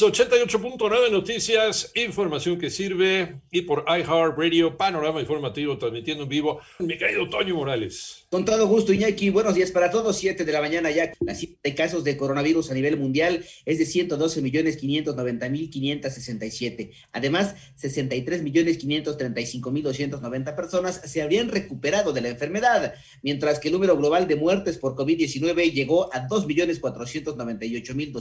[0.00, 6.60] 88.9 Noticias, información que sirve y por iHeartRadio, panorama informativo transmitiendo en vivo.
[6.78, 8.26] Mi querido Toño Morales.
[8.30, 9.30] Con todo gusto, Iñaki.
[9.30, 10.16] Buenos días para todos.
[10.16, 11.12] Siete de la mañana ya.
[11.20, 15.70] La cifra de casos de coronavirus a nivel mundial es de 112 millones 590 mil
[15.70, 16.90] 567.
[17.12, 23.68] Además, 63 millones 535 mil 290 personas se habrían recuperado de la enfermedad, mientras que
[23.68, 28.12] el número global de muertes por COVID-19 llegó a 2 millones 498 mil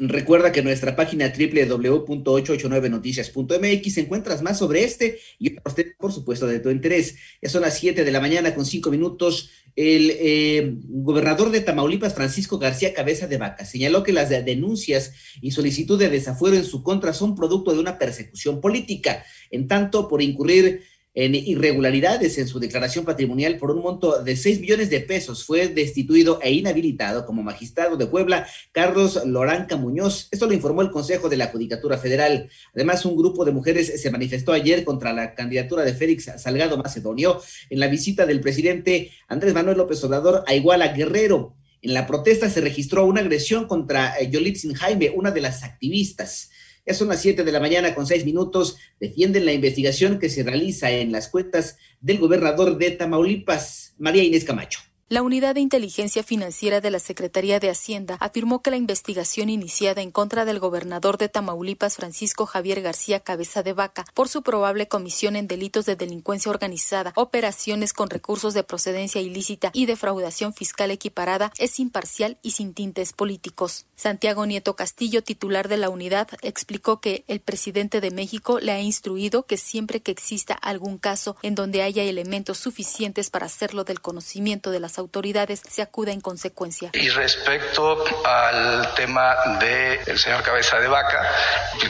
[0.04, 5.52] Recuerda que en nuestra página www.889noticias.mx encuentras más sobre este y
[6.00, 7.18] por supuesto, de tu interés.
[7.40, 9.52] Ya son las 7 de la mañana con 5 minutos.
[9.76, 15.52] El eh, gobernador de Tamaulipas, Francisco García Cabeza de Vaca, señaló que las denuncias y
[15.52, 19.24] solicitud de desafuero en su contra son producto de una persecución política.
[19.52, 20.82] En tanto, por incurrir
[21.14, 25.46] en irregularidades en su declaración patrimonial por un monto de 6 millones de pesos.
[25.46, 30.30] Fue destituido e inhabilitado como magistrado de Puebla Carlos Loranca Muñoz.
[30.32, 32.50] Esto lo informó el Consejo de la Judicatura Federal.
[32.74, 37.42] Además, un grupo de mujeres se manifestó ayer contra la candidatura de Félix Salgado Macedonio
[37.70, 41.56] en la visita del presidente Andrés Manuel López Obrador a Iguala Guerrero.
[41.82, 46.52] En la protesta se registró una agresión contra eh, Yolitzin Jaime, una de las activistas.
[46.86, 48.78] Ya son las 7 de la mañana con 6 minutos.
[49.00, 54.44] Defienden la investigación que se realiza en las cuentas del gobernador de Tamaulipas, María Inés
[54.44, 54.91] Camacho.
[55.12, 60.02] La Unidad de Inteligencia Financiera de la Secretaría de Hacienda afirmó que la investigación iniciada
[60.02, 64.88] en contra del gobernador de Tamaulipas, Francisco Javier García Cabeza de Vaca, por su probable
[64.88, 70.92] comisión en delitos de delincuencia organizada, operaciones con recursos de procedencia ilícita y defraudación fiscal
[70.92, 73.88] equiparada, es imparcial y sin tintes políticos.
[73.98, 78.80] Santiago Nieto Castillo, titular de la unidad, explicó que el presidente de México le ha
[78.80, 84.00] instruido que siempre que exista algún caso en donde haya elementos suficientes para hacerlo del
[84.00, 86.92] conocimiento de las autoridades se acuda en consecuencia.
[86.94, 91.22] Y respecto al tema del señor Cabeza de Vaca,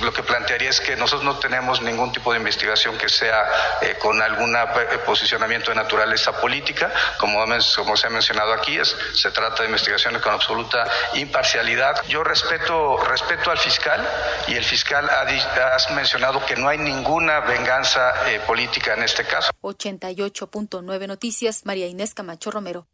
[0.02, 3.96] lo que plantearía es que nosotros no tenemos ningún tipo de investigación que sea eh,
[4.00, 7.46] con algún eh, posicionamiento de naturaleza política, como,
[7.76, 12.02] como se ha mencionado aquí, es, se trata de investigaciones con absoluta imparcialidad.
[12.08, 14.08] Yo respeto, respeto al fiscal
[14.48, 19.26] y el fiscal ha, ha mencionado que no hay ninguna venganza eh, política en este
[19.26, 19.52] caso.
[19.62, 22.88] 88.9 Noticias, María Inés Camacho Romero.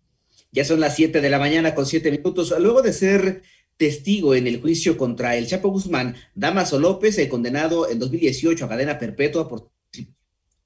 [0.57, 2.51] Ya son las 7 de la mañana con 7 minutos.
[2.59, 3.43] Luego de ser
[3.77, 8.97] testigo en el juicio contra el Chapo Guzmán, Damaso López, condenado en 2018 a cadena
[8.97, 9.69] perpetua por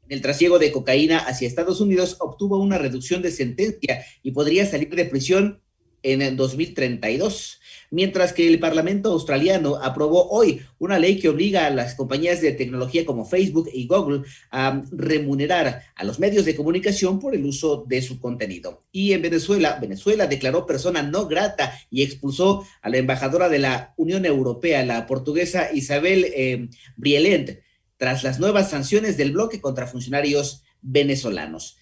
[0.07, 4.95] el trasiego de cocaína hacia Estados Unidos, obtuvo una reducción de sentencia y podría salir
[4.95, 5.61] de prisión
[6.03, 7.61] en el 2032
[7.91, 12.53] mientras que el Parlamento australiano aprobó hoy una ley que obliga a las compañías de
[12.53, 17.85] tecnología como Facebook y Google a remunerar a los medios de comunicación por el uso
[17.87, 18.83] de su contenido.
[18.91, 23.93] Y en Venezuela, Venezuela declaró persona no grata y expulsó a la embajadora de la
[23.97, 27.59] Unión Europea, la portuguesa Isabel eh, Brielent,
[27.97, 31.77] tras las nuevas sanciones del bloque contra funcionarios venezolanos.